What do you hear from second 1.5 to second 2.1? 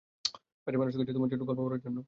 বলার জন্য।